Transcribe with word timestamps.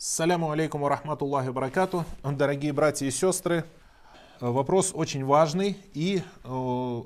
Саляму 0.00 0.52
алейкум 0.52 0.86
рахматуллахи 0.86 1.48
баракату. 1.48 2.04
Дорогие 2.22 2.72
братья 2.72 3.04
и 3.04 3.10
сестры, 3.10 3.64
вопрос 4.38 4.92
очень 4.94 5.24
важный 5.24 5.76
и 5.92 6.22
э, 6.44 7.02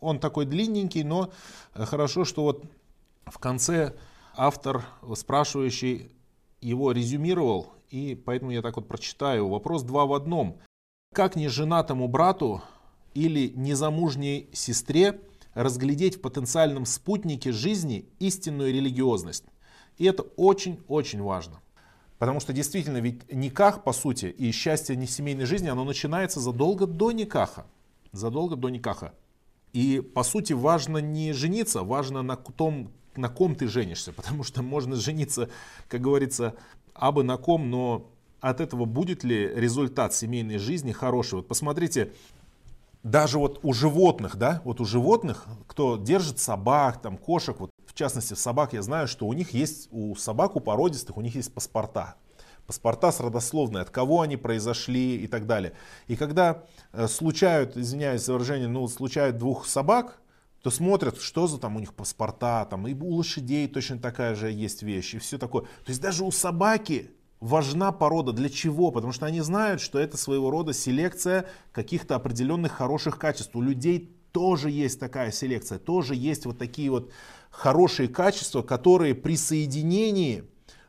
он 0.00 0.18
такой 0.20 0.44
длинненький, 0.44 1.02
но 1.02 1.30
хорошо, 1.72 2.26
что 2.26 2.42
вот 2.42 2.62
в 3.24 3.38
конце 3.38 3.94
автор, 4.36 4.84
спрашивающий, 5.14 6.12
его 6.60 6.92
резюмировал, 6.92 7.72
и 7.88 8.14
поэтому 8.14 8.50
я 8.50 8.60
так 8.60 8.76
вот 8.76 8.86
прочитаю. 8.86 9.48
Вопрос 9.48 9.82
два 9.82 10.04
в 10.04 10.12
одном. 10.12 10.58
Как 11.14 11.36
неженатому 11.36 12.06
брату 12.06 12.60
или 13.14 13.50
незамужней 13.56 14.50
сестре 14.52 15.22
разглядеть 15.54 16.16
в 16.16 16.20
потенциальном 16.20 16.84
спутнике 16.84 17.50
жизни 17.50 18.10
истинную 18.18 18.74
религиозность? 18.74 19.46
И 19.96 20.04
это 20.04 20.24
очень-очень 20.36 21.22
важно. 21.22 21.62
Потому 22.20 22.38
что 22.38 22.52
действительно, 22.52 22.98
ведь 22.98 23.32
никах, 23.32 23.82
по 23.82 23.94
сути, 23.94 24.26
и 24.26 24.52
счастье 24.52 24.94
не 24.94 25.06
семейной 25.06 25.46
жизни, 25.46 25.68
оно 25.68 25.84
начинается 25.84 26.38
задолго 26.38 26.86
до 26.86 27.12
никаха. 27.12 27.64
Задолго 28.12 28.56
до 28.56 28.68
никаха. 28.68 29.14
И, 29.72 30.02
по 30.14 30.22
сути, 30.22 30.52
важно 30.52 30.98
не 30.98 31.32
жениться, 31.32 31.82
важно 31.82 32.20
на 32.20 32.36
том, 32.36 32.92
на 33.16 33.30
ком 33.30 33.54
ты 33.54 33.68
женишься. 33.68 34.12
Потому 34.16 34.44
что 34.44 34.62
можно 34.62 34.96
жениться, 34.96 35.48
как 35.88 36.02
говорится, 36.02 36.56
абы 36.92 37.22
на 37.22 37.38
ком, 37.38 37.70
но 37.70 38.12
от 38.40 38.60
этого 38.60 38.84
будет 38.84 39.24
ли 39.24 39.48
результат 39.54 40.12
семейной 40.12 40.58
жизни 40.58 40.92
хороший? 40.92 41.36
Вот 41.36 41.48
посмотрите, 41.48 42.12
даже 43.02 43.38
вот 43.38 43.60
у 43.62 43.72
животных, 43.72 44.36
да, 44.36 44.60
вот 44.64 44.80
у 44.80 44.84
животных, 44.84 45.46
кто 45.66 45.96
держит 45.96 46.38
собак, 46.38 47.00
там, 47.00 47.16
кошек, 47.16 47.58
вот 47.58 47.70
в 47.86 47.94
частности 47.94 48.34
собак, 48.34 48.72
я 48.72 48.82
знаю, 48.82 49.08
что 49.08 49.26
у 49.26 49.32
них 49.32 49.50
есть, 49.50 49.88
у 49.90 50.14
собак, 50.16 50.56
у 50.56 50.60
породистых, 50.60 51.16
у 51.16 51.20
них 51.20 51.34
есть 51.34 51.52
паспорта. 51.52 52.14
Паспорта 52.66 53.10
с 53.10 53.20
родословной, 53.20 53.82
от 53.82 53.90
кого 53.90 54.20
они 54.20 54.36
произошли 54.36 55.16
и 55.16 55.26
так 55.26 55.46
далее. 55.46 55.72
И 56.06 56.16
когда 56.16 56.62
э, 56.92 57.08
случают, 57.08 57.76
извиняюсь 57.76 58.22
за 58.22 58.34
выражение, 58.34 58.68
ну, 58.68 58.86
случают 58.86 59.38
двух 59.38 59.66
собак, 59.66 60.20
то 60.62 60.70
смотрят, 60.70 61.20
что 61.20 61.46
за 61.46 61.58
там 61.58 61.76
у 61.76 61.80
них 61.80 61.94
паспорта, 61.94 62.66
там 62.66 62.86
и 62.86 62.94
у 62.94 63.14
лошадей 63.14 63.66
точно 63.66 63.98
такая 63.98 64.34
же 64.34 64.50
есть 64.50 64.82
вещь, 64.82 65.14
и 65.14 65.18
все 65.18 65.38
такое. 65.38 65.62
То 65.62 65.88
есть 65.88 66.00
даже 66.00 66.22
у 66.22 66.30
собаки 66.30 67.10
важна 67.40 67.92
порода. 67.92 68.32
Для 68.32 68.48
чего? 68.48 68.90
Потому 68.90 69.12
что 69.12 69.26
они 69.26 69.40
знают, 69.40 69.80
что 69.80 69.98
это 69.98 70.16
своего 70.16 70.50
рода 70.50 70.72
селекция 70.72 71.46
каких-то 71.72 72.14
определенных 72.14 72.72
хороших 72.72 73.18
качеств. 73.18 73.54
У 73.56 73.62
людей 73.62 74.16
тоже 74.32 74.70
есть 74.70 75.00
такая 75.00 75.32
селекция, 75.32 75.78
тоже 75.78 76.14
есть 76.14 76.46
вот 76.46 76.58
такие 76.58 76.90
вот 76.90 77.10
хорошие 77.50 78.08
качества, 78.08 78.62
которые 78.62 79.14
при 79.14 79.36
соединении 79.36 80.44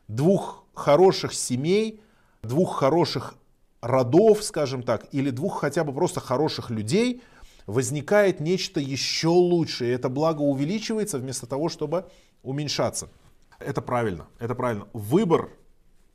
двух 0.06 0.64
хороших 0.74 1.34
семей, 1.34 2.00
двух 2.42 2.76
хороших 2.76 3.34
родов, 3.80 4.44
скажем 4.44 4.82
так, 4.82 5.08
или 5.12 5.30
двух 5.30 5.60
хотя 5.60 5.82
бы 5.82 5.92
просто 5.92 6.20
хороших 6.20 6.70
людей, 6.70 7.22
возникает 7.66 8.40
нечто 8.40 8.78
еще 8.78 9.28
лучшее. 9.28 9.92
Это 9.92 10.08
благо 10.08 10.42
увеличивается 10.42 11.18
вместо 11.18 11.46
того, 11.46 11.68
чтобы 11.68 12.06
уменьшаться. 12.42 13.08
Это 13.58 13.80
правильно, 13.80 14.26
это 14.38 14.54
правильно. 14.54 14.86
Выбор 14.92 15.50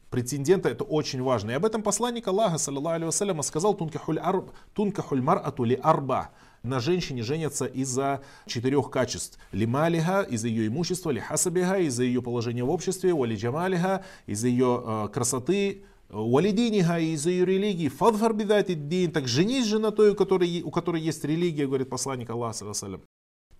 претендента 0.10 0.70
это 0.70 0.84
очень 0.84 1.22
важно. 1.22 1.52
И 1.52 1.54
об 1.54 1.66
этом 1.66 1.82
посланник 1.84 2.28
Аллаха, 2.28 2.58
саллиллаху 2.58 3.44
сказал 3.44 3.74
тункахуль, 3.74 4.20
арб, 4.20 4.52
тункахуль 4.74 5.22
мар'ату 5.22 5.64
ли 5.64 5.76
арба. 5.76 6.32
На 6.64 6.80
женщине 6.80 7.24
женятся 7.24 7.66
из-за 7.66 8.22
четырех 8.46 8.90
качеств. 8.90 9.40
Лималиха, 9.52 10.22
из-за 10.22 10.48
ее 10.48 10.68
имущества, 10.68 11.12
лихасабиха, 11.12 11.78
из-за 11.80 12.04
ее 12.04 12.22
положения 12.22 12.64
в 12.64 12.70
обществе, 12.70 13.14
вали 13.14 13.36
джамалиха, 13.36 14.04
из-за 14.26 14.48
ее 14.48 14.84
э, 14.86 15.08
красоты, 15.14 15.86
Валидиниха 16.10 17.00
из-за 17.00 17.32
ее 17.32 17.46
религии, 17.46 17.90
фадфар 17.90 18.34
бидати 18.34 18.76
дин, 18.76 19.12
так 19.12 19.28
женись 19.28 19.66
же 19.66 19.78
на 19.78 19.92
той, 19.92 20.12
у 20.12 20.16
которой, 20.16 20.62
у 20.62 20.72
которой 20.72 21.02
есть 21.02 21.26
религия, 21.26 21.68
говорит 21.68 21.90
посланник 21.90 22.30
Аллаха, 22.30 22.54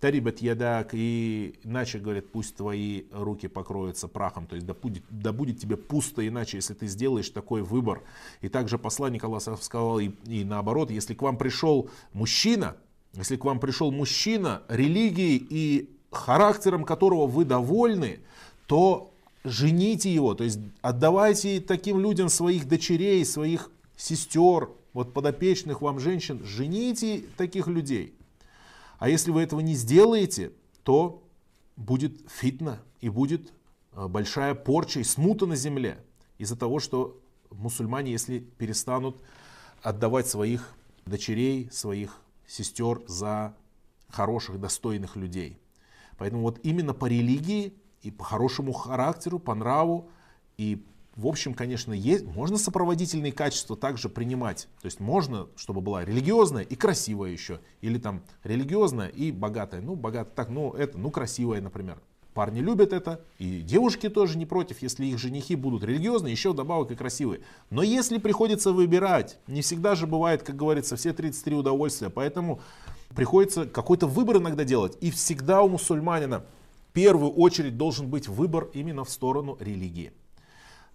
Тарибат 0.00 0.40
ядак, 0.40 0.90
и 0.92 1.54
иначе, 1.64 1.98
говорит, 1.98 2.30
пусть 2.30 2.54
твои 2.54 3.04
руки 3.10 3.48
покроются 3.48 4.06
прахом, 4.06 4.46
то 4.46 4.54
есть 4.54 4.66
да 4.66 4.74
будет, 4.74 5.02
да 5.10 5.32
будет 5.32 5.58
тебе 5.58 5.76
пусто 5.76 6.26
иначе, 6.26 6.58
если 6.58 6.74
ты 6.74 6.86
сделаешь 6.86 7.30
такой 7.30 7.62
выбор. 7.62 8.02
И 8.40 8.48
также 8.48 8.78
посланник 8.78 9.24
Аллаха 9.24 9.56
сказал, 9.56 9.98
и, 9.98 10.10
и 10.26 10.44
наоборот, 10.44 10.92
если 10.92 11.14
к 11.14 11.22
вам 11.22 11.36
пришел 11.36 11.90
мужчина, 12.12 12.76
если 13.14 13.36
к 13.36 13.44
вам 13.44 13.58
пришел 13.58 13.90
мужчина, 13.90 14.62
религией 14.68 15.44
и 15.50 15.90
характером 16.12 16.84
которого 16.84 17.26
вы 17.26 17.44
довольны, 17.44 18.20
то 18.66 19.12
жените 19.42 20.12
его, 20.12 20.34
то 20.34 20.44
есть 20.44 20.60
отдавайте 20.80 21.60
таким 21.60 22.00
людям 22.00 22.28
своих 22.28 22.68
дочерей, 22.68 23.24
своих 23.24 23.70
сестер, 23.96 24.70
вот 24.92 25.12
подопечных 25.12 25.80
вам 25.82 25.98
женщин, 25.98 26.40
жените 26.44 27.24
таких 27.36 27.66
людей. 27.66 28.14
А 28.98 29.08
если 29.08 29.30
вы 29.30 29.42
этого 29.42 29.60
не 29.60 29.74
сделаете, 29.74 30.52
то 30.82 31.22
будет 31.76 32.28
фитна 32.28 32.80
и 33.00 33.08
будет 33.08 33.52
э, 33.92 34.08
большая 34.08 34.54
порча 34.54 35.00
и 35.00 35.04
смута 35.04 35.46
на 35.46 35.56
земле 35.56 36.04
из-за 36.38 36.56
того, 36.56 36.80
что 36.80 37.20
мусульмане, 37.50 38.12
если 38.12 38.40
перестанут 38.40 39.22
отдавать 39.82 40.26
своих 40.26 40.74
дочерей, 41.06 41.68
своих 41.70 42.20
сестер 42.46 43.02
за 43.06 43.54
хороших, 44.08 44.60
достойных 44.60 45.16
людей. 45.16 45.60
Поэтому 46.16 46.42
вот 46.42 46.58
именно 46.62 46.94
по 46.94 47.06
религии 47.06 47.74
и 48.02 48.10
по 48.10 48.24
хорошему 48.24 48.72
характеру, 48.72 49.38
по 49.38 49.54
нраву 49.54 50.10
и 50.56 50.84
в 51.18 51.26
общем, 51.26 51.52
конечно, 51.52 51.92
есть, 51.92 52.24
можно 52.26 52.58
сопроводительные 52.58 53.32
качества 53.32 53.76
также 53.76 54.08
принимать. 54.08 54.68
То 54.80 54.86
есть 54.86 55.00
можно, 55.00 55.48
чтобы 55.56 55.80
была 55.80 56.04
религиозная 56.04 56.62
и 56.62 56.76
красивая 56.76 57.30
еще. 57.30 57.58
Или 57.80 57.98
там 57.98 58.22
религиозная 58.44 59.08
и 59.08 59.32
богатая. 59.32 59.80
Ну, 59.80 59.96
богатая, 59.96 60.32
так, 60.36 60.48
ну, 60.48 60.70
это, 60.74 60.96
ну, 60.96 61.10
красивая, 61.10 61.60
например. 61.60 61.98
Парни 62.34 62.60
любят 62.60 62.92
это, 62.92 63.20
и 63.40 63.62
девушки 63.62 64.08
тоже 64.08 64.38
не 64.38 64.46
против, 64.46 64.80
если 64.80 65.06
их 65.06 65.18
женихи 65.18 65.56
будут 65.56 65.82
религиозные, 65.82 66.30
еще 66.30 66.52
добавок 66.52 66.92
и 66.92 66.94
красивые. 66.94 67.40
Но 67.70 67.82
если 67.82 68.18
приходится 68.18 68.70
выбирать, 68.70 69.40
не 69.48 69.62
всегда 69.62 69.96
же 69.96 70.06
бывает, 70.06 70.44
как 70.44 70.54
говорится, 70.54 70.94
все 70.94 71.12
33 71.12 71.56
удовольствия, 71.56 72.10
поэтому 72.10 72.60
приходится 73.16 73.64
какой-то 73.64 74.06
выбор 74.06 74.36
иногда 74.36 74.62
делать. 74.62 74.96
И 75.00 75.10
всегда 75.10 75.62
у 75.62 75.68
мусульманина 75.68 76.44
в 76.90 76.92
первую 76.92 77.32
очередь 77.32 77.76
должен 77.76 78.08
быть 78.08 78.28
выбор 78.28 78.70
именно 78.72 79.02
в 79.02 79.10
сторону 79.10 79.56
религии. 79.58 80.12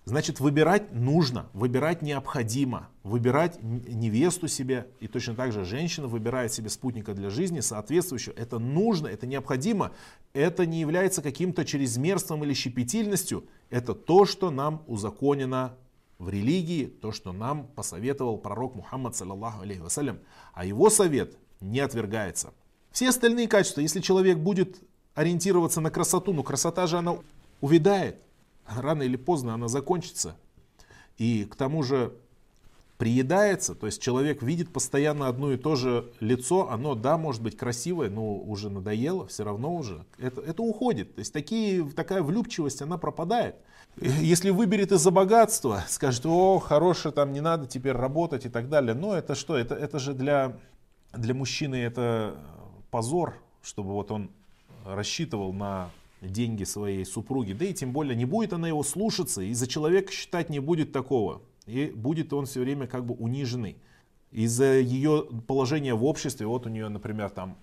Значит, 0.06 0.42
выбирать 0.42 0.92
нужно, 0.92 1.50
выбирать 1.54 2.02
необходимо, 2.02 2.90
выбирать 3.04 3.64
невесту 3.64 4.50
себе, 4.50 4.88
и 5.00 5.08
точно 5.08 5.34
так 5.34 5.54
же 5.54 5.64
женщина 5.64 6.08
выбирает 6.08 6.52
себе 6.52 6.70
спутника 6.70 7.14
для 7.14 7.30
жизни 7.30 7.62
соответствующего. 7.62 8.34
Это 8.36 8.60
нужно, 8.60 9.08
это 9.08 9.26
необходимо, 9.28 9.94
это 10.34 10.66
не 10.66 10.82
является 10.82 11.22
каким-то 11.22 11.64
чрезмерством 11.64 12.44
или 12.44 12.54
щепетильностью, 12.54 13.46
это 13.70 13.94
то, 13.94 14.26
что 14.26 14.52
нам 14.52 14.84
узаконено 14.88 15.78
в 16.20 16.30
религии, 16.30 16.86
то, 16.86 17.14
что 17.14 17.32
нам 17.32 17.68
посоветовал 17.68 18.38
пророк 18.38 18.76
Мухаммад, 18.76 19.16
саллаллаху 19.16 19.62
алейхи 19.62 19.80
вассалям, 19.80 20.20
а 20.54 20.66
его 20.66 20.90
совет 20.90 21.38
не 21.62 21.80
отвергается. 21.80 22.54
Все 22.92 23.08
остальные 23.08 23.48
качества, 23.48 23.80
если 23.80 24.02
человек 24.02 24.38
будет 24.38 24.82
ориентироваться 25.16 25.80
на 25.80 25.92
красоту, 25.92 26.34
ну 26.34 26.44
красота 26.44 26.88
же 26.88 26.98
она 26.98 27.18
увядает, 27.62 28.18
рано 28.68 29.04
или 29.04 29.16
поздно 29.16 29.54
она 29.54 29.68
закончится. 29.68 30.36
И 31.18 31.46
к 31.46 31.56
тому 31.56 31.84
же 31.84 32.14
приедается, 32.98 33.76
то 33.76 33.86
есть 33.88 34.02
человек 34.02 34.42
видит 34.44 34.72
постоянно 34.72 35.28
одно 35.28 35.52
и 35.52 35.58
то 35.58 35.76
же 35.76 36.12
лицо, 36.20 36.70
оно, 36.70 36.96
да, 36.96 37.18
может 37.18 37.42
быть 37.42 37.58
красивое, 37.58 38.10
но 38.10 38.36
уже 38.36 38.70
надоело, 38.70 39.28
все 39.28 39.44
равно 39.44 39.76
уже, 39.76 40.06
это, 40.18 40.42
это 40.42 40.62
уходит. 40.62 41.16
То 41.16 41.20
есть 41.20 41.34
такие, 41.34 41.84
такая 41.92 42.22
влюбчивость, 42.22 42.82
она 42.82 42.98
пропадает. 42.98 43.56
Если 43.98 44.52
выберет 44.52 44.92
из-за 44.92 45.12
богатства, 45.12 45.84
скажет, 45.88 46.26
о, 46.26 46.60
хорошее, 46.60 47.14
там 47.14 47.34
не 47.34 47.42
надо 47.42 47.68
теперь 47.68 47.94
работать 47.94 48.46
и 48.46 48.50
так 48.50 48.70
далее, 48.70 48.96
но 48.96 49.16
это 49.16 49.36
что, 49.36 49.58
это, 49.58 49.76
это 49.76 50.00
же 50.00 50.14
для, 50.14 50.58
для 51.12 51.34
мужчины 51.34 51.76
это 51.76 52.36
позор, 52.90 53.36
чтобы 53.62 53.92
вот 53.92 54.12
он 54.12 54.30
рассчитывал 54.86 55.52
на 55.52 55.90
деньги 56.30 56.64
своей 56.64 57.06
супруги, 57.06 57.54
да 57.54 57.66
и 57.66 57.74
тем 57.74 57.92
более 57.92 58.16
не 58.16 58.26
будет 58.26 58.54
она 58.54 58.68
его 58.68 58.84
слушаться, 58.84 59.42
и 59.42 59.54
за 59.54 59.68
человека 59.68 60.12
считать 60.12 60.50
не 60.50 60.60
будет 60.60 60.92
такого, 60.92 61.42
и 61.66 61.92
будет 61.96 62.34
он 62.34 62.46
все 62.46 62.62
время 62.62 62.88
как 62.88 63.06
бы 63.06 63.14
униженный. 63.16 63.78
Из-за 64.32 64.80
ее 64.80 65.28
положения 65.48 65.94
в 65.94 66.04
обществе, 66.06 66.48
вот 66.48 66.66
у 66.66 66.70
нее, 66.70 66.90
например, 66.90 67.30
там 67.30 67.56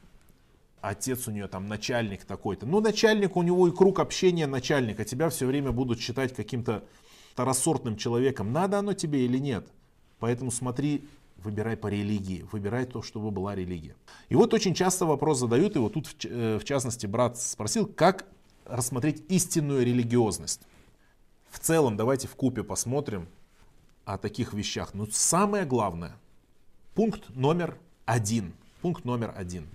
отец 0.81 1.29
у 1.29 1.31
нее 1.31 1.49
там 1.49 1.69
начальник 1.69 2.25
такой-то. 2.25 2.67
Ну, 2.67 2.81
начальник, 2.81 3.37
у 3.37 3.43
него 3.43 3.69
и 3.69 3.73
круг 3.73 3.99
общения 3.99 4.47
начальника. 4.47 5.05
Тебя 5.05 5.29
все 5.31 5.47
время 5.47 5.73
будут 5.73 6.01
считать 6.01 6.35
каким-то 6.35 6.85
второсортным 7.33 7.97
человеком. 7.97 8.53
Надо 8.53 8.79
оно 8.79 8.93
тебе 8.93 9.25
или 9.25 9.39
нет. 9.39 9.67
Поэтому 10.19 10.51
смотри, 10.51 11.05
выбирай 11.39 11.77
по 11.77 11.89
религии. 11.89 12.47
Выбирай 12.53 12.87
то, 12.87 13.03
чтобы 13.03 13.31
была 13.31 13.55
религия. 13.55 13.95
И 14.29 14.35
вот 14.35 14.55
очень 14.55 14.75
часто 14.75 15.07
вопрос 15.07 15.39
задают, 15.39 15.77
и 15.77 15.79
вот 15.79 15.95
тут 15.95 16.07
в 16.07 16.15
э, 16.25 16.61
частности 16.65 17.07
брат 17.07 17.39
спросил, 17.39 17.87
как 17.87 18.27
рассмотреть 18.71 19.25
истинную 19.29 19.85
религиозность. 19.85 20.61
В 21.51 21.59
целом, 21.59 21.97
давайте 21.97 22.29
в 22.29 22.35
купе 22.37 22.63
посмотрим 22.63 23.29
о 24.05 24.19
таких 24.19 24.53
вещах. 24.53 24.95
Но 24.95 25.07
самое 25.11 25.65
главное, 25.65 26.17
пункт 26.95 27.31
номер 27.31 27.79
один. 28.05 28.55
Пункт 28.83 29.05
номер 29.05 29.35
один. 29.37 29.69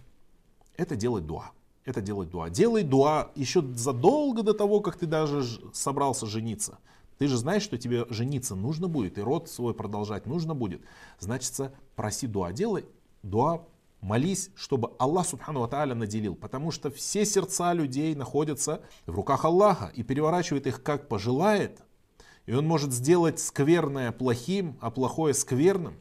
Это 0.77 0.95
делать 0.95 1.25
дуа. 1.25 1.51
Это 1.83 2.01
делать 2.01 2.29
дуа. 2.29 2.49
Делай 2.49 2.83
дуа 2.83 3.31
еще 3.35 3.61
задолго 3.61 4.41
до 4.41 4.53
того, 4.53 4.81
как 4.81 4.97
ты 4.97 5.05
даже 5.05 5.43
собрался 5.73 6.25
жениться. 6.25 6.79
Ты 7.17 7.27
же 7.27 7.37
знаешь, 7.37 7.63
что 7.63 7.77
тебе 7.77 8.05
жениться 8.09 8.55
нужно 8.55 8.87
будет, 8.87 9.17
и 9.17 9.21
род 9.21 9.49
свой 9.49 9.73
продолжать 9.73 10.25
нужно 10.25 10.53
будет. 10.55 10.81
Значит, 11.19 11.71
проси 11.95 12.27
дуа. 12.27 12.51
Делай 12.51 12.85
дуа, 13.23 13.63
молись, 14.01 14.51
чтобы 14.55 14.91
Аллах 14.99 15.27
Субхану 15.27 15.61
Ва 15.61 15.85
наделил. 15.85 16.35
Потому 16.35 16.71
что 16.71 16.91
все 16.91 17.25
сердца 17.25 17.73
людей 17.73 18.15
находятся 18.15 18.81
в 19.05 19.15
руках 19.15 19.45
Аллаха 19.45 19.91
и 19.93 20.03
переворачивает 20.03 20.67
их 20.67 20.83
как 20.83 21.07
пожелает. 21.07 21.81
И 22.45 22.53
он 22.53 22.67
может 22.67 22.93
сделать 22.93 23.39
скверное 23.39 24.11
плохим, 24.11 24.77
а 24.81 24.91
плохое 24.91 25.33
скверным. 25.33 25.95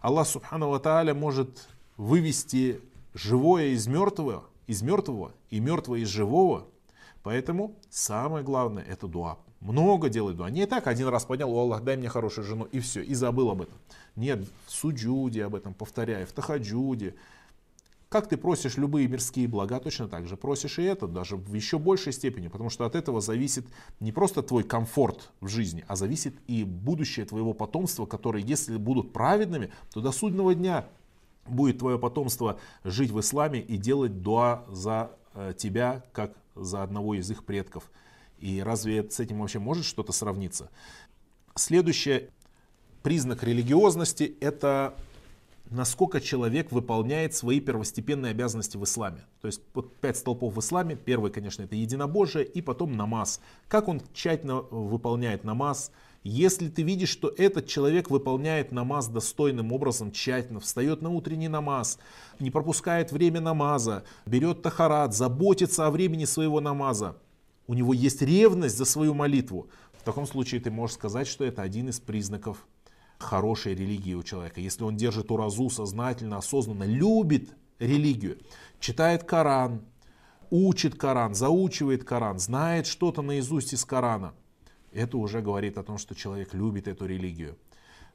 Аллах 0.00 0.26
Субхану 0.26 0.70
Ва 0.70 1.14
может 1.14 1.68
вывести 1.96 2.80
живое 3.14 3.68
из 3.68 3.86
мертвого, 3.86 4.44
из 4.66 4.82
мертвого 4.82 5.32
и 5.50 5.60
мертвое 5.60 6.00
из 6.00 6.08
живого. 6.08 6.66
Поэтому 7.22 7.78
самое 7.90 8.44
главное 8.44 8.82
это 8.84 9.06
дуа. 9.06 9.38
Много 9.62 10.08
делай 10.08 10.34
дуа. 10.34 10.50
Не 10.50 10.66
так 10.66 10.88
один 10.88 11.06
раз 11.06 11.24
поднял, 11.24 11.48
о 11.54 11.60
Аллах, 11.60 11.84
дай 11.84 11.96
мне 11.96 12.08
хорошую 12.08 12.44
жену, 12.44 12.64
и 12.64 12.80
все, 12.80 13.00
и 13.00 13.14
забыл 13.14 13.50
об 13.50 13.62
этом. 13.62 13.78
Нет, 14.16 14.44
в 14.66 14.72
суджуде 14.72 15.44
об 15.44 15.54
этом 15.54 15.72
повторяй, 15.72 16.24
в 16.24 16.32
тахаджуде. 16.32 17.14
Как 18.08 18.28
ты 18.28 18.36
просишь 18.36 18.76
любые 18.76 19.06
мирские 19.06 19.46
блага, 19.46 19.78
точно 19.78 20.08
так 20.08 20.26
же 20.26 20.36
просишь 20.36 20.80
и 20.80 20.82
это, 20.82 21.06
даже 21.06 21.36
в 21.36 21.54
еще 21.54 21.78
большей 21.78 22.12
степени, 22.12 22.48
потому 22.48 22.70
что 22.70 22.84
от 22.84 22.96
этого 22.96 23.20
зависит 23.20 23.64
не 24.00 24.10
просто 24.10 24.42
твой 24.42 24.64
комфорт 24.64 25.30
в 25.40 25.46
жизни, 25.48 25.84
а 25.86 25.94
зависит 25.94 26.34
и 26.48 26.64
будущее 26.64 27.24
твоего 27.24 27.54
потомства, 27.54 28.04
которые, 28.04 28.44
если 28.44 28.76
будут 28.76 29.12
праведными, 29.12 29.72
то 29.94 30.00
до 30.00 30.10
судного 30.10 30.54
дня 30.54 30.88
будет 31.46 31.78
твое 31.78 31.98
потомство 31.98 32.58
жить 32.82 33.12
в 33.12 33.20
исламе 33.20 33.60
и 33.60 33.76
делать 33.76 34.22
дуа 34.22 34.64
за 34.68 35.12
э, 35.34 35.54
тебя, 35.56 36.04
как 36.12 36.32
за 36.54 36.82
одного 36.82 37.14
из 37.14 37.30
их 37.30 37.44
предков. 37.44 37.90
И 38.42 38.60
разве 38.60 39.08
с 39.08 39.20
этим 39.20 39.38
вообще 39.38 39.60
может 39.60 39.84
что-то 39.84 40.12
сравниться? 40.12 40.68
Следующий 41.54 42.28
признак 43.04 43.44
религиозности– 43.44 44.36
это 44.40 44.94
насколько 45.70 46.20
человек 46.20 46.72
выполняет 46.72 47.34
свои 47.34 47.60
первостепенные 47.60 48.32
обязанности 48.32 48.76
в 48.76 48.82
исламе. 48.82 49.24
То 49.40 49.46
есть 49.46 49.60
вот 49.74 49.94
пять 49.96 50.16
столпов 50.16 50.56
в 50.56 50.60
исламе. 50.60 50.96
Первый, 50.96 51.30
конечно, 51.30 51.62
это 51.62 51.76
единобожие, 51.76 52.44
и 52.44 52.60
потом 52.60 52.96
намаз. 52.96 53.40
Как 53.68 53.86
он 53.86 54.02
тщательно 54.12 54.56
выполняет 54.56 55.44
намаз. 55.44 55.92
Если 56.24 56.68
ты 56.68 56.82
видишь, 56.82 57.10
что 57.10 57.32
этот 57.38 57.68
человек 57.68 58.10
выполняет 58.10 58.72
намаз 58.72 59.06
достойным 59.06 59.72
образом, 59.72 60.10
тщательно, 60.10 60.58
встает 60.58 61.00
на 61.00 61.10
утренний 61.10 61.48
намаз, 61.48 61.98
не 62.40 62.50
пропускает 62.50 63.12
время 63.12 63.40
намаза, 63.40 64.02
берет 64.26 64.62
тахарат, 64.62 65.14
заботится 65.14 65.86
о 65.86 65.90
времени 65.90 66.24
своего 66.24 66.60
намаза, 66.60 67.16
у 67.66 67.74
него 67.74 67.94
есть 67.94 68.22
ревность 68.22 68.76
за 68.76 68.84
свою 68.84 69.14
молитву, 69.14 69.68
в 70.02 70.02
таком 70.04 70.26
случае 70.26 70.60
ты 70.60 70.70
можешь 70.70 70.96
сказать, 70.96 71.28
что 71.28 71.44
это 71.44 71.62
один 71.62 71.88
из 71.88 72.00
признаков 72.00 72.66
хорошей 73.18 73.74
религии 73.74 74.14
у 74.14 74.22
человека. 74.24 74.60
Если 74.60 74.82
он 74.82 74.96
держит 74.96 75.30
уразу 75.30 75.70
сознательно, 75.70 76.38
осознанно, 76.38 76.82
любит 76.82 77.54
религию, 77.78 78.38
читает 78.80 79.22
Коран, 79.22 79.82
учит 80.50 80.96
Коран, 80.96 81.36
заучивает 81.36 82.02
Коран, 82.02 82.40
знает 82.40 82.86
что-то 82.86 83.22
наизусть 83.22 83.74
из 83.74 83.84
Корана, 83.84 84.34
это 84.92 85.16
уже 85.16 85.40
говорит 85.40 85.78
о 85.78 85.82
том, 85.82 85.98
что 85.98 86.14
человек 86.14 86.52
любит 86.52 86.88
эту 86.88 87.06
религию. 87.06 87.56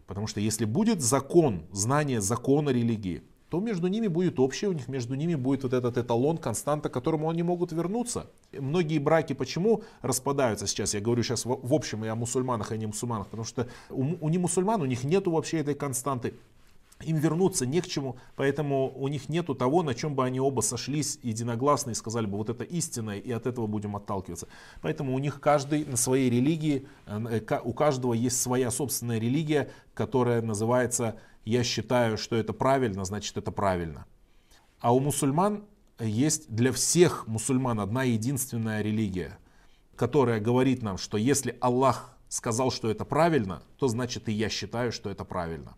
Потому 0.06 0.28
что 0.28 0.40
если 0.40 0.66
будет 0.66 1.02
закон, 1.02 1.66
знание 1.72 2.22
закона 2.22 2.70
религии, 2.70 3.24
то 3.50 3.60
между 3.60 3.88
ними 3.88 4.08
будет 4.08 4.40
общее, 4.40 4.70
у 4.70 4.74
них 4.74 4.88
между 4.88 5.16
ними 5.16 5.36
будет 5.36 5.64
вот 5.64 5.74
этот 5.74 5.98
эталон, 5.98 6.38
константа, 6.38 6.90
к 6.90 6.94
которому 6.94 7.30
они 7.30 7.44
могут 7.44 7.72
вернуться. 7.72 8.30
Многие 8.52 9.00
браки 9.00 9.34
почему 9.34 9.84
распадаются 10.02 10.68
сейчас? 10.68 10.94
Я 10.94 11.00
говорю 11.00 11.24
сейчас 11.24 11.46
в, 11.46 11.74
общем 11.74 12.04
и 12.04 12.08
о 12.08 12.16
мусульманах, 12.16 12.72
и 12.72 12.76
о 12.76 12.78
не 12.78 12.88
мусульманах, 12.88 13.28
потому 13.28 13.46
что 13.46 13.68
у, 13.90 14.04
у 14.20 14.30
не 14.30 14.38
мусульман, 14.38 14.82
у 14.82 14.86
них 14.86 15.04
нету 15.04 15.32
вообще 15.32 15.60
этой 15.60 15.76
константы 15.76 16.34
им 17.02 17.18
вернуться 17.18 17.66
не 17.66 17.82
к 17.82 17.88
чему, 17.88 18.18
поэтому 18.36 18.92
у 18.96 19.08
них 19.08 19.30
нету 19.30 19.56
того, 19.56 19.84
на 19.84 19.94
чем 19.94 20.16
бы 20.16 20.26
они 20.26 20.40
оба 20.40 20.62
сошлись 20.62 21.20
единогласно 21.22 21.92
и 21.92 21.94
сказали 21.94 22.26
бы, 22.26 22.38
вот 22.38 22.50
это 22.50 22.64
истинное, 22.64 23.20
и 23.20 23.32
от 23.32 23.46
этого 23.46 23.68
будем 23.68 23.96
отталкиваться. 23.96 24.48
Поэтому 24.82 25.14
у 25.14 25.20
них 25.20 25.40
каждый 25.40 25.86
на 25.86 25.98
своей 25.98 26.30
религии, 26.30 26.88
э, 27.06 27.60
у 27.64 27.74
каждого 27.74 28.14
есть 28.14 28.42
своя 28.42 28.72
собственная 28.72 29.20
религия, 29.20 29.70
которая 29.94 30.42
называется 30.42 31.20
«я 31.46 31.64
считаю, 31.64 32.18
что 32.18 32.36
это 32.36 32.54
правильно, 32.54 33.06
значит 33.06 33.38
это 33.38 33.52
правильно». 33.52 34.06
А 34.80 34.94
у 34.94 35.00
мусульман 35.00 35.66
есть 36.00 36.54
для 36.54 36.72
всех 36.72 37.28
мусульман 37.28 37.80
одна 37.80 38.04
единственная 38.04 38.82
религия, 38.82 39.38
которая 39.96 40.40
говорит 40.40 40.84
нам, 40.84 40.98
что 40.98 41.18
если 41.18 41.58
Аллах 41.62 42.18
сказал, 42.30 42.72
что 42.72 42.90
это 42.90 43.06
правильно, 43.06 43.64
то 43.78 43.88
значит 43.88 44.30
и 44.30 44.32
я 44.32 44.50
считаю, 44.50 44.92
что 44.92 45.10
это 45.10 45.24
правильно. 45.24 45.76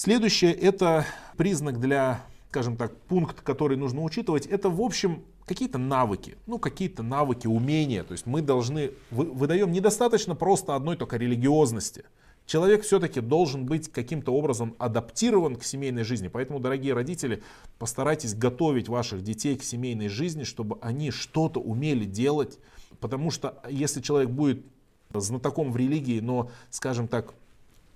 Следующее 0.00 0.52
это 0.52 1.06
признак 1.36 1.80
для, 1.80 2.24
скажем 2.50 2.76
так, 2.76 2.96
пункт, 3.08 3.40
который 3.40 3.76
нужно 3.76 4.04
учитывать, 4.04 4.46
это 4.46 4.70
в 4.70 4.80
общем 4.80 5.24
какие-то 5.44 5.78
навыки, 5.78 6.36
ну 6.46 6.60
какие-то 6.60 7.02
навыки, 7.02 7.48
умения. 7.48 8.04
То 8.04 8.12
есть 8.12 8.24
мы 8.24 8.40
должны, 8.40 8.92
выдаем 9.10 9.72
недостаточно 9.72 10.36
просто 10.36 10.76
одной 10.76 10.96
только 10.96 11.16
религиозности. 11.16 12.04
Человек 12.46 12.84
все-таки 12.84 13.20
должен 13.20 13.66
быть 13.66 13.90
каким-то 13.90 14.32
образом 14.32 14.76
адаптирован 14.78 15.56
к 15.56 15.64
семейной 15.64 16.04
жизни. 16.04 16.28
Поэтому, 16.28 16.60
дорогие 16.60 16.94
родители, 16.94 17.42
постарайтесь 17.80 18.36
готовить 18.36 18.88
ваших 18.88 19.24
детей 19.24 19.56
к 19.56 19.64
семейной 19.64 20.06
жизни, 20.06 20.44
чтобы 20.44 20.78
они 20.80 21.10
что-то 21.10 21.58
умели 21.58 22.04
делать. 22.04 22.60
Потому 23.00 23.32
что 23.32 23.60
если 23.68 24.00
человек 24.00 24.30
будет 24.30 24.64
знатоком 25.12 25.72
в 25.72 25.76
религии, 25.76 26.20
но, 26.20 26.52
скажем 26.70 27.08
так, 27.08 27.34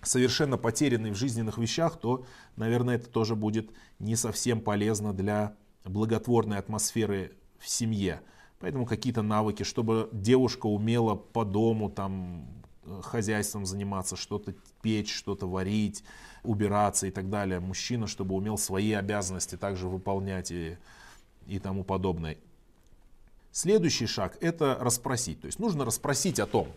совершенно 0.02 0.58
потерянный 0.58 1.10
в 1.10 1.16
жизненных 1.16 1.58
вещах, 1.58 1.98
то, 1.98 2.24
наверное, 2.56 2.96
это 2.96 3.08
тоже 3.08 3.36
будет 3.36 3.70
не 3.98 4.16
совсем 4.16 4.60
полезно 4.60 5.12
для 5.12 5.54
благотворной 5.84 6.58
атмосферы 6.58 7.32
в 7.58 7.68
семье. 7.68 8.20
Поэтому 8.58 8.86
какие-то 8.86 9.22
навыки, 9.22 9.62
чтобы 9.62 10.08
девушка 10.12 10.66
умела 10.66 11.14
по 11.14 11.44
дому 11.44 11.90
там 11.90 12.46
хозяйством 13.02 13.66
заниматься, 13.66 14.16
что-то 14.16 14.54
печь, 14.82 15.12
что-то 15.12 15.48
варить, 15.48 16.04
убираться 16.42 17.06
и 17.06 17.10
так 17.10 17.30
далее. 17.30 17.60
Мужчина, 17.60 18.06
чтобы 18.06 18.34
умел 18.34 18.58
свои 18.58 18.92
обязанности 18.92 19.56
также 19.56 19.88
выполнять 19.88 20.50
и, 20.50 20.76
и 21.46 21.58
тому 21.58 21.84
подобное. 21.84 22.36
Следующий 23.52 24.06
шаг 24.06 24.36
это 24.40 24.76
расспросить. 24.80 25.40
То 25.40 25.46
есть 25.46 25.58
нужно 25.58 25.84
расспросить 25.84 26.40
о 26.40 26.46
том, 26.46 26.68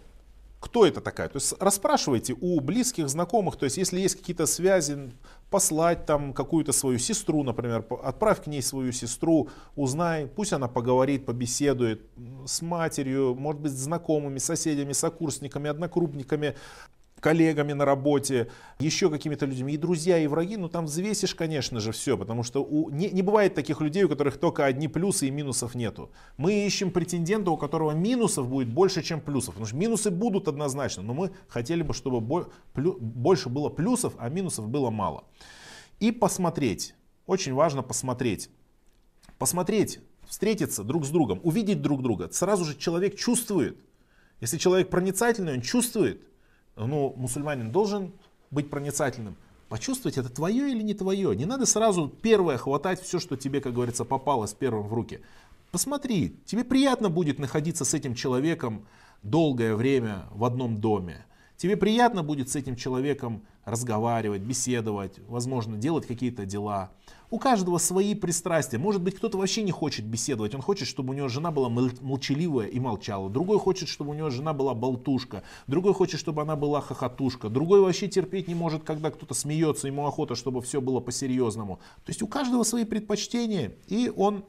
кто 0.59 0.85
это 0.85 1.01
такая. 1.01 1.29
То 1.29 1.37
есть 1.37 1.53
расспрашивайте 1.59 2.35
у 2.39 2.59
близких, 2.59 3.09
знакомых, 3.09 3.55
то 3.55 3.65
есть 3.65 3.77
если 3.77 3.99
есть 3.99 4.15
какие-то 4.15 4.45
связи, 4.45 5.11
послать 5.49 6.05
там 6.05 6.33
какую-то 6.33 6.71
свою 6.71 6.97
сестру, 6.97 7.43
например, 7.43 7.85
отправь 8.03 8.43
к 8.43 8.47
ней 8.47 8.61
свою 8.61 8.91
сестру, 8.91 9.49
узнай, 9.75 10.27
пусть 10.27 10.53
она 10.53 10.67
поговорит, 10.67 11.25
побеседует 11.25 12.01
с 12.45 12.61
матерью, 12.61 13.35
может 13.35 13.61
быть, 13.61 13.71
с 13.71 13.83
знакомыми, 13.83 14.39
соседями, 14.39 14.93
сокурсниками, 14.93 15.69
однокрупниками, 15.69 16.55
коллегами 17.25 17.73
на 17.73 17.85
работе, 17.85 18.51
еще 18.77 19.09
какими-то 19.09 19.47
людьми, 19.47 19.73
и 19.73 19.77
друзья, 19.77 20.19
и 20.19 20.27
враги, 20.27 20.57
ну 20.57 20.69
там 20.69 20.85
взвесишь, 20.85 21.33
конечно 21.33 21.79
же, 21.79 21.91
все, 21.91 22.19
потому 22.19 22.43
что 22.43 22.63
у, 22.63 22.91
не, 22.91 23.09
не 23.09 23.23
бывает 23.23 23.55
таких 23.55 23.81
людей, 23.81 24.03
у 24.03 24.09
которых 24.09 24.37
только 24.37 24.63
одни 24.63 24.87
плюсы 24.87 25.27
и 25.27 25.31
минусов 25.31 25.73
нету. 25.73 26.11
Мы 26.37 26.67
ищем 26.67 26.91
претендента, 26.91 27.49
у 27.49 27.57
которого 27.57 27.93
минусов 27.93 28.47
будет 28.47 28.69
больше, 28.69 29.01
чем 29.01 29.21
плюсов, 29.21 29.55
потому 29.55 29.65
что 29.65 29.75
минусы 29.75 30.11
будут 30.11 30.47
однозначно, 30.47 31.01
но 31.01 31.15
мы 31.15 31.31
хотели 31.47 31.81
бы, 31.81 31.95
чтобы 31.95 32.21
больше 32.75 33.49
было 33.49 33.69
плюсов, 33.69 34.13
а 34.19 34.29
минусов 34.29 34.67
было 34.69 34.91
мало. 34.91 35.23
И 35.99 36.11
посмотреть, 36.11 36.93
очень 37.25 37.55
важно 37.55 37.81
посмотреть, 37.81 38.51
посмотреть, 39.39 39.99
встретиться 40.27 40.83
друг 40.83 41.05
с 41.05 41.09
другом, 41.09 41.39
увидеть 41.41 41.81
друг 41.81 42.03
друга. 42.03 42.29
Сразу 42.31 42.65
же 42.65 42.77
человек 42.77 43.15
чувствует, 43.15 43.79
если 44.41 44.59
человек 44.59 44.91
проницательный, 44.91 45.53
он 45.53 45.61
чувствует, 45.61 46.21
ну, 46.75 47.13
мусульманин 47.15 47.71
должен 47.71 48.11
быть 48.51 48.69
проницательным. 48.69 49.35
Почувствовать, 49.69 50.17
это 50.17 50.29
твое 50.29 50.71
или 50.71 50.83
не 50.83 50.93
твое. 50.93 51.35
Не 51.35 51.45
надо 51.45 51.65
сразу 51.65 52.07
первое 52.07 52.57
хватать 52.57 53.01
все, 53.01 53.19
что 53.19 53.35
тебе, 53.35 53.61
как 53.61 53.73
говорится, 53.73 54.05
попало 54.05 54.45
с 54.45 54.53
первым 54.53 54.87
в 54.87 54.93
руки. 54.93 55.21
Посмотри, 55.71 56.37
тебе 56.45 56.63
приятно 56.63 57.09
будет 57.09 57.39
находиться 57.39 57.83
с 57.83 57.93
этим 57.93 58.13
человеком 58.13 58.85
долгое 59.23 59.75
время 59.75 60.25
в 60.31 60.45
одном 60.45 60.79
доме. 60.79 61.25
Тебе 61.57 61.77
приятно 61.77 62.21
будет 62.21 62.49
с 62.49 62.55
этим 62.55 62.75
человеком 62.75 63.45
разговаривать, 63.63 64.41
беседовать, 64.41 65.19
возможно, 65.27 65.77
делать 65.77 66.05
какие-то 66.05 66.45
дела. 66.45 66.91
У 67.31 67.39
каждого 67.39 67.77
свои 67.79 68.13
пристрастия. 68.13 68.77
Может 68.77 69.01
быть, 69.01 69.15
кто-то 69.15 69.37
вообще 69.37 69.63
не 69.63 69.71
хочет 69.71 70.05
беседовать. 70.05 70.53
Он 70.53 70.61
хочет, 70.61 70.87
чтобы 70.87 71.11
у 71.11 71.13
него 71.15 71.27
жена 71.27 71.51
была 71.51 71.69
молчаливая 71.69 72.67
и 72.67 72.79
молчала. 72.79 73.29
Другой 73.29 73.57
хочет, 73.57 73.89
чтобы 73.89 74.11
у 74.11 74.13
него 74.13 74.29
жена 74.29 74.53
была 74.53 74.73
болтушка. 74.75 75.43
Другой 75.65 75.93
хочет, 75.93 76.19
чтобы 76.19 76.43
она 76.43 76.55
была 76.55 76.81
хохотушка. 76.81 77.49
Другой 77.49 77.81
вообще 77.81 78.07
терпеть 78.07 78.47
не 78.47 78.55
может, 78.55 78.83
когда 78.83 79.09
кто-то 79.09 79.33
смеется. 79.33 79.87
Ему 79.87 80.05
охота, 80.05 80.35
чтобы 80.35 80.61
все 80.61 80.81
было 80.81 80.99
по-серьезному. 80.99 81.79
То 82.05 82.09
есть 82.11 82.21
у 82.21 82.27
каждого 82.27 82.63
свои 82.63 82.85
предпочтения. 82.85 83.75
И 83.87 84.11
он 84.15 84.45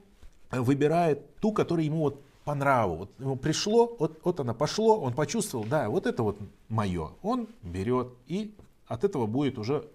выбирает 0.51 1.37
ту, 1.37 1.53
которая 1.53 1.87
ему 1.87 2.01
вот 2.01 2.23
по 2.47 2.55
нраву. 2.55 2.95
Вот 2.95 3.11
ему 3.19 3.35
пришло, 3.37 3.97
вот, 3.99 4.21
вот 4.23 4.39
она 4.39 4.55
пошло, 4.55 5.01
он 5.01 5.15
почувствовал, 5.15 5.65
да, 5.65 5.91
вот 5.91 6.07
это 6.07 6.23
вот 6.23 6.39
мое. 6.69 7.11
Он 7.23 7.49
берет 7.63 8.13
и 8.29 8.55
от 8.87 9.03
этого 9.03 9.27
будет 9.27 9.59
уже 9.59 9.91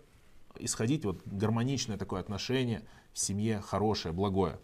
исходить 0.59 1.05
вот 1.05 1.21
гармоничное 1.25 1.97
такое 1.97 2.19
отношение 2.19 2.83
в 3.13 3.19
семье, 3.19 3.61
хорошее, 3.65 4.13
благое. 4.13 4.59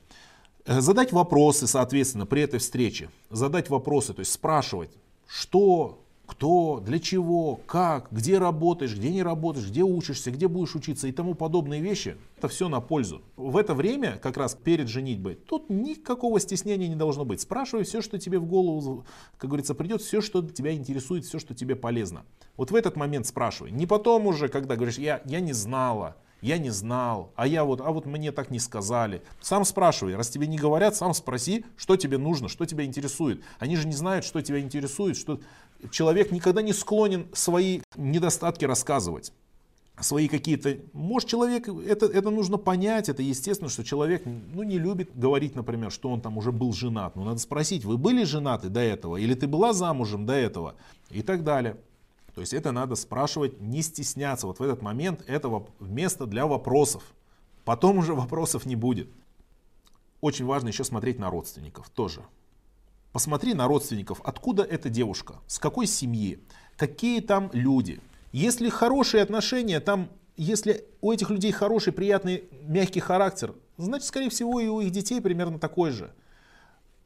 Э, 0.66 0.82
задать 0.82 1.14
вопросы, 1.14 1.66
соответственно, 1.66 2.26
при 2.26 2.42
этой 2.42 2.60
встрече. 2.60 3.10
Задать 3.30 3.70
вопросы, 3.70 4.14
то 4.14 4.20
есть 4.20 4.34
спрашивать, 4.34 4.92
что 5.26 6.04
кто, 6.28 6.84
для 6.86 7.00
чего, 7.00 7.62
как, 7.66 8.10
где 8.12 8.38
работаешь, 8.38 8.96
где 8.96 9.10
не 9.10 9.24
работаешь, 9.24 9.68
где 9.70 9.82
учишься, 9.82 10.30
где 10.30 10.48
будешь 10.48 10.76
учиться 10.76 11.08
и 11.08 11.12
тому 11.12 11.34
подобные 11.34 11.82
вещи, 11.82 12.18
это 12.38 12.50
все 12.50 12.68
на 12.68 12.82
пользу. 12.82 13.22
В 13.38 13.56
это 13.56 13.74
время, 13.74 14.20
как 14.22 14.38
раз 14.38 14.54
перед 14.54 14.90
женитьбой, 14.90 15.36
тут 15.36 15.70
никакого 15.70 16.40
стеснения 16.40 16.90
не 16.90 16.96
должно 16.96 17.24
быть. 17.24 17.42
Спрашивай 17.42 17.86
все, 17.86 18.02
что 18.02 18.20
тебе 18.20 18.40
в 18.40 18.46
голову, 18.46 19.06
как 19.38 19.50
говорится, 19.50 19.74
придет, 19.74 20.02
все, 20.02 20.22
что 20.22 20.42
тебя 20.42 20.74
интересует, 20.74 21.26
все, 21.26 21.40
что 21.40 21.56
тебе 21.56 21.76
полезно. 21.76 22.26
Вот 22.58 22.72
в 22.72 22.76
этот 22.76 22.98
момент 22.98 23.26
спрашивай. 23.26 23.72
Не 23.72 23.88
потом 23.88 24.28
уже, 24.28 24.50
когда 24.50 24.76
говоришь, 24.76 24.98
я, 24.98 25.22
я 25.26 25.40
не 25.40 25.54
знала, 25.54 26.18
я 26.42 26.58
не 26.58 26.70
знал, 26.70 27.32
а 27.36 27.48
я 27.48 27.64
вот, 27.64 27.82
а 27.82 27.92
вот 27.92 28.06
мне 28.06 28.32
так 28.32 28.52
не 28.52 28.60
сказали. 28.60 29.22
Сам 29.42 29.66
спрашивай, 29.66 30.16
раз 30.16 30.30
тебе 30.30 30.48
не 30.48 30.58
говорят, 30.58 30.96
сам 30.96 31.14
спроси, 31.14 31.66
что 31.76 31.96
тебе 31.98 32.18
нужно, 32.18 32.48
что 32.48 32.66
тебя 32.66 32.86
интересует. 32.86 33.42
Они 33.60 33.76
же 33.76 33.88
не 33.88 33.94
знают, 33.94 34.26
что 34.26 34.42
тебя 34.42 34.60
интересует, 34.60 35.18
что 35.18 35.40
человек 35.92 36.32
никогда 36.32 36.62
не 36.62 36.74
склонен 36.74 37.28
свои 37.34 37.82
недостатки 37.96 38.66
рассказывать 38.66 39.32
свои 40.00 40.28
какие-то... 40.28 40.78
Может, 40.94 41.30
человек, 41.30 41.68
это, 41.68 42.06
это 42.06 42.30
нужно 42.30 42.58
понять, 42.58 43.10
это 43.10 43.24
естественно, 43.24 43.70
что 43.70 43.84
человек 43.84 44.24
ну, 44.26 44.64
не 44.64 44.78
любит 44.78 45.18
говорить, 45.18 45.56
например, 45.56 45.92
что 45.92 46.10
он 46.10 46.22
там 46.22 46.38
уже 46.38 46.52
был 46.52 46.74
женат. 46.74 47.16
Но 47.16 47.24
надо 47.24 47.40
спросить, 47.40 47.84
вы 47.84 47.98
были 47.98 48.24
женаты 48.24 48.70
до 48.70 48.80
этого, 48.80 49.18
или 49.18 49.34
ты 49.34 49.48
была 49.48 49.74
замужем 49.74 50.26
до 50.26 50.34
этого, 50.34 50.76
и 51.10 51.22
так 51.22 51.44
далее. 51.44 51.78
То 52.38 52.42
есть 52.42 52.54
это 52.54 52.72
надо 52.72 52.94
спрашивать, 52.94 53.60
не 53.62 53.82
стесняться. 53.82 54.46
Вот 54.46 54.60
в 54.60 54.62
этот 54.62 54.84
момент 54.84 55.24
это 55.26 55.66
место 55.80 56.28
для 56.28 56.46
вопросов. 56.46 57.02
Потом 57.66 57.98
уже 57.98 58.14
вопросов 58.14 58.68
не 58.68 58.76
будет. 58.76 59.10
Очень 60.22 60.46
важно 60.46 60.68
еще 60.68 60.84
смотреть 60.84 61.18
на 61.18 61.32
родственников 61.32 61.90
тоже. 61.90 62.22
Посмотри 63.12 63.56
на 63.56 63.68
родственников, 63.68 64.22
откуда 64.24 64.62
эта 64.62 64.88
девушка, 64.88 65.40
с 65.48 65.58
какой 65.58 65.88
семьи, 65.88 66.40
какие 66.76 67.22
там 67.22 67.50
люди. 67.54 68.00
Если 68.32 68.70
хорошие 68.70 69.24
отношения, 69.24 69.80
там, 69.80 70.08
если 70.36 70.86
у 71.02 71.12
этих 71.12 71.32
людей 71.32 71.52
хороший, 71.52 71.92
приятный, 71.92 72.44
мягкий 72.62 73.00
характер, 73.00 73.56
значит, 73.78 74.06
скорее 74.06 74.30
всего, 74.30 74.60
и 74.60 74.68
у 74.68 74.80
их 74.80 74.92
детей 74.92 75.22
примерно 75.22 75.58
такой 75.58 75.90
же 75.90 76.14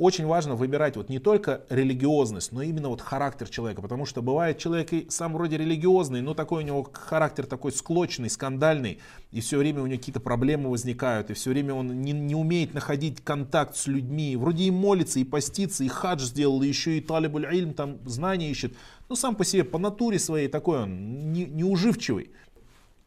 очень 0.01 0.25
важно 0.25 0.55
выбирать 0.55 0.97
вот 0.97 1.09
не 1.09 1.19
только 1.19 1.61
религиозность, 1.69 2.51
но 2.51 2.63
именно 2.63 2.89
вот 2.89 3.01
характер 3.01 3.47
человека, 3.47 3.83
потому 3.83 4.07
что 4.07 4.23
бывает 4.23 4.57
человек 4.57 4.91
и 4.93 5.05
сам 5.11 5.33
вроде 5.33 5.59
религиозный, 5.59 6.21
но 6.21 6.33
такой 6.33 6.63
у 6.63 6.65
него 6.65 6.89
характер 6.91 7.45
такой 7.45 7.71
склочный, 7.71 8.31
скандальный, 8.31 8.97
и 9.31 9.41
все 9.41 9.59
время 9.59 9.83
у 9.83 9.85
него 9.85 9.99
какие-то 9.99 10.19
проблемы 10.19 10.71
возникают, 10.71 11.29
и 11.29 11.35
все 11.35 11.51
время 11.51 11.75
он 11.75 12.01
не, 12.01 12.13
не 12.13 12.33
умеет 12.33 12.73
находить 12.73 13.23
контакт 13.23 13.75
с 13.75 13.85
людьми, 13.85 14.35
вроде 14.37 14.63
и 14.63 14.71
молится, 14.71 15.19
и 15.19 15.23
постится, 15.23 15.83
и 15.83 15.87
хадж 15.87 16.23
сделал, 16.23 16.63
и 16.63 16.67
еще 16.67 16.97
и 16.97 17.01
талибуль 17.01 17.45
ильм, 17.53 17.75
там 17.75 17.99
знания 18.09 18.49
ищет, 18.49 18.73
но 19.07 19.15
сам 19.15 19.35
по 19.35 19.45
себе, 19.45 19.63
по 19.63 19.77
натуре 19.77 20.17
своей 20.17 20.47
такой 20.47 20.81
он 20.81 21.31
не, 21.31 21.45
неуживчивый. 21.45 22.31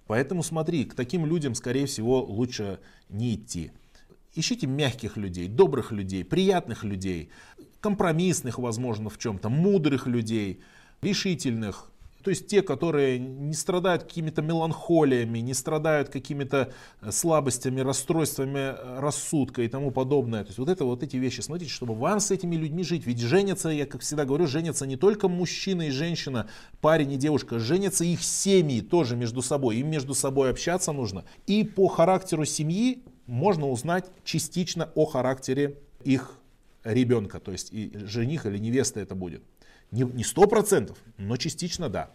Поэтому 0.07 0.45
смотри, 0.45 0.85
к 0.85 0.95
таким 0.95 1.27
людям, 1.27 1.57
скорее 1.57 1.87
всего, 1.87 2.23
лучше 2.23 2.79
не 3.09 3.35
идти. 3.35 3.73
Ищите 4.35 4.67
мягких 4.67 5.17
людей, 5.17 5.49
добрых 5.49 5.93
людей, 5.93 6.25
приятных 6.25 6.85
людей, 6.85 7.31
компромиссных, 7.81 8.59
возможно, 8.59 9.11
в 9.11 9.19
чем-то, 9.19 9.49
мудрых 9.49 10.07
людей, 10.07 10.61
решительных. 11.03 11.91
То 12.25 12.31
есть 12.31 12.47
те, 12.47 12.63
которые 12.63 13.19
не 13.19 13.53
страдают 13.53 14.05
какими-то 14.05 14.41
меланхолиями, 14.41 15.41
не 15.41 15.53
страдают 15.53 16.09
какими-то 16.09 16.73
э, 17.03 17.11
слабостями, 17.13 17.81
расстройствами 17.81 18.59
э, 18.59 18.99
рассудка 18.99 19.61
и 19.61 19.69
тому 19.69 19.91
подобное. 19.91 20.43
То 20.43 20.49
есть 20.49 20.59
вот 20.59 20.71
это 20.71 20.87
вот 20.87 21.03
эти 21.03 21.19
вещи. 21.19 21.43
Смотрите, 21.43 21.71
чтобы 21.71 21.95
вам 21.95 22.21
с 22.21 22.31
этими 22.31 22.57
людьми 22.57 22.83
жить. 22.83 23.05
Ведь 23.05 23.21
женятся, 23.21 23.69
я 23.69 23.85
как 23.85 24.01
всегда 24.01 24.25
говорю, 24.25 24.47
женятся 24.47 24.87
не 24.87 24.97
только 24.97 25.29
мужчина 25.29 25.83
и 25.83 25.91
женщина, 25.91 26.49
парень 26.81 27.13
и 27.13 27.17
девушка, 27.19 27.59
женятся 27.59 28.05
их 28.05 28.23
семьи 28.23 28.81
тоже 28.81 29.17
между 29.17 29.43
собой. 29.43 29.77
Им 29.77 29.91
между 29.91 30.15
собой 30.15 30.49
общаться 30.51 30.93
нужно. 30.93 31.27
И 31.47 31.63
по 31.63 31.89
характеру 31.89 32.47
семьи 32.47 33.05
можно 33.27 33.69
узнать 33.69 34.07
частично 34.25 34.91
о 34.95 35.07
характере 35.07 35.79
их 36.03 36.39
ребенка, 36.83 37.41
то 37.41 37.53
есть 37.53 37.73
и 37.73 37.93
жених 38.05 38.47
или 38.47 38.59
невеста 38.59 39.01
это 39.01 39.15
будет. 39.15 39.43
Не 39.91 40.25
сто 40.25 40.47
процентов, 40.47 40.99
но 41.19 41.37
частично 41.37 41.89
да. 41.89 42.11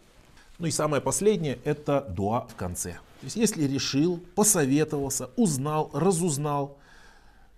Ну 0.58 0.68
и 0.68 0.72
самое 0.72 1.02
последнее 1.02 1.60
это 1.64 2.02
дуа 2.10 2.48
в 2.48 2.56
конце. 2.56 2.94
То 3.22 3.26
есть 3.26 3.36
если 3.38 3.64
решил, 3.64 4.20
посоветовался, 4.36 5.30
узнал, 5.38 5.90
разузнал, 5.94 6.78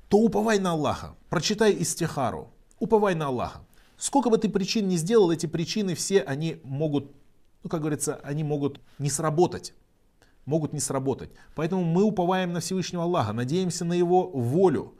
то 0.07 0.19
уповай 0.19 0.59
на 0.59 0.71
Аллаха, 0.71 1.15
прочитай 1.29 1.75
истихару, 1.79 2.51
уповай 2.79 3.15
на 3.15 3.27
Аллаха. 3.27 3.61
Сколько 3.97 4.29
бы 4.29 4.37
ты 4.37 4.49
причин 4.49 4.87
не 4.87 4.97
сделал, 4.97 5.31
эти 5.31 5.45
причины 5.45 5.95
все, 5.95 6.21
они 6.21 6.59
могут, 6.63 7.11
ну 7.63 7.69
как 7.69 7.81
говорится, 7.81 8.19
они 8.23 8.43
могут 8.43 8.79
не 8.99 9.09
сработать 9.09 9.73
могут 10.45 10.73
не 10.73 10.79
сработать. 10.79 11.31
Поэтому 11.55 11.83
мы 11.83 12.03
уповаем 12.03 12.53
на 12.53 12.59
Всевышнего 12.59 13.03
Аллаха, 13.03 13.33
надеемся 13.33 13.85
на 13.85 13.93
Его 13.93 14.27
волю. 14.27 14.95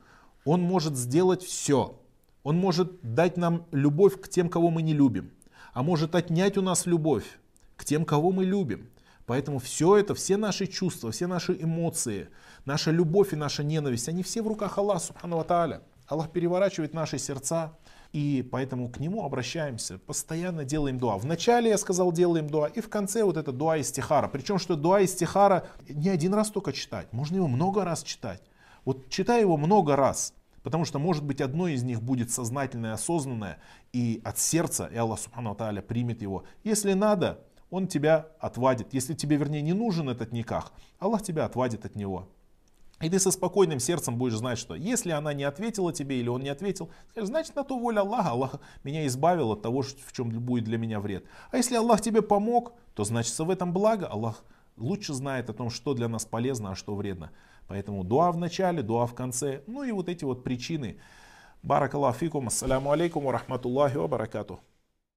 Он 0.45 0.61
может 0.61 0.95
сделать 0.95 1.43
все. 1.43 1.99
Он 2.43 2.57
может 2.57 3.01
дать 3.01 3.37
нам 3.37 3.65
любовь 3.71 4.19
к 4.19 4.27
тем, 4.27 4.49
кого 4.49 4.69
мы 4.69 4.81
не 4.81 4.93
любим. 4.93 5.31
А 5.73 5.83
может 5.83 6.15
отнять 6.15 6.57
у 6.57 6.61
нас 6.61 6.85
любовь 6.85 7.39
к 7.75 7.85
тем, 7.85 8.05
кого 8.05 8.31
мы 8.31 8.45
любим. 8.45 8.89
Поэтому 9.25 9.59
все 9.59 9.97
это, 9.97 10.15
все 10.15 10.37
наши 10.37 10.67
чувства, 10.67 11.11
все 11.11 11.27
наши 11.27 11.53
эмоции, 11.53 12.29
наша 12.65 12.91
любовь 12.91 13.33
и 13.33 13.35
наша 13.35 13.63
ненависть, 13.63 14.09
они 14.09 14.23
все 14.23 14.41
в 14.41 14.47
руках 14.47 14.77
Аллаха, 14.77 14.99
Субхану. 14.99 15.45
Аллах 16.07 16.31
переворачивает 16.31 16.93
наши 16.93 17.17
сердца, 17.17 17.77
и 18.13 18.47
поэтому 18.51 18.89
к 18.89 18.99
нему 18.99 19.23
обращаемся, 19.23 19.97
постоянно 19.97 20.65
делаем 20.65 20.97
дуа. 20.97 21.17
Вначале 21.17 21.69
я 21.69 21.77
сказал 21.77 22.11
делаем 22.11 22.49
дуа, 22.49 22.67
и 22.67 22.81
в 22.81 22.89
конце 22.89 23.23
вот 23.23 23.37
это 23.37 23.51
дуа 23.51 23.77
из 23.77 23.91
тихара. 23.91 24.27
Причем, 24.27 24.57
что 24.57 24.75
дуа 24.75 24.99
из 24.99 25.15
тихара 25.15 25.67
не 25.87 26.09
один 26.09 26.33
раз 26.33 26.49
только 26.49 26.73
читать, 26.73 27.11
можно 27.13 27.37
его 27.37 27.47
много 27.47 27.85
раз 27.85 28.03
читать. 28.03 28.41
Вот 28.83 29.09
читай 29.09 29.41
его 29.41 29.57
много 29.57 29.95
раз, 29.95 30.33
потому 30.63 30.85
что 30.85 30.99
может 30.99 31.23
быть 31.23 31.39
одно 31.39 31.67
из 31.67 31.83
них 31.83 32.01
будет 32.01 32.31
сознательное, 32.31 32.93
осознанное, 32.93 33.59
и 33.93 34.21
от 34.25 34.39
сердца, 34.39 34.89
и 34.91 34.97
Аллах 34.97 35.19
Субхану 35.19 35.55
Тааля 35.55 35.81
примет 35.81 36.21
его. 36.21 36.43
Если 36.63 36.93
надо, 36.93 37.39
он 37.69 37.87
тебя 37.87 38.27
отвадит. 38.39 38.93
Если 38.93 39.13
тебе, 39.13 39.37
вернее, 39.37 39.61
не 39.61 39.73
нужен 39.73 40.09
этот 40.09 40.33
никах, 40.33 40.73
Аллах 40.99 41.21
тебя 41.23 41.45
отвадит 41.45 41.85
от 41.85 41.95
него. 41.95 42.27
И 43.01 43.09
ты 43.09 43.19
со 43.19 43.31
спокойным 43.31 43.79
сердцем 43.79 44.17
будешь 44.17 44.35
знать, 44.35 44.59
что 44.59 44.75
если 44.75 45.11
она 45.11 45.33
не 45.33 45.43
ответила 45.43 45.91
тебе 45.91 46.19
или 46.19 46.29
он 46.29 46.41
не 46.41 46.49
ответил, 46.49 46.89
значит 47.15 47.55
на 47.55 47.63
то 47.63 47.77
воля 47.77 48.01
Аллаха, 48.01 48.29
Аллах 48.29 48.55
меня 48.83 49.07
избавил 49.07 49.51
от 49.51 49.61
того, 49.61 49.81
в 49.81 50.13
чем 50.13 50.29
будет 50.29 50.65
для 50.65 50.77
меня 50.77 50.99
вред. 50.99 51.25
А 51.51 51.57
если 51.57 51.75
Аллах 51.75 52.01
тебе 52.01 52.21
помог, 52.21 52.73
то 52.93 53.03
значит 53.03 53.37
в 53.37 53.49
этом 53.49 53.73
благо. 53.73 54.07
Аллах 54.07 54.43
лучше 54.77 55.13
знает 55.13 55.49
о 55.49 55.53
том, 55.53 55.69
что 55.69 55.93
для 55.93 56.07
нас 56.07 56.25
полезно, 56.25 56.71
а 56.71 56.75
что 56.75 56.95
вредно. 56.95 57.31
Поэтому 57.67 58.03
дуа 58.03 58.31
в 58.31 58.37
начале, 58.37 58.81
дуа 58.81 59.05
в 59.07 59.15
конце, 59.15 59.63
ну 59.65 59.83
и 59.83 59.91
вот 59.91 60.09
эти 60.09 60.23
вот 60.23 60.43
причины. 60.43 60.97
Барак 61.63 61.93
Аллах 61.95 62.17
фикум, 62.17 62.47
ассаляму 62.47 62.91
алейкум 62.91 63.29
рахматуллахи 63.29 63.97
ва. 63.97 64.07